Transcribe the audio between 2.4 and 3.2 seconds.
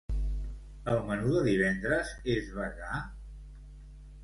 vegà?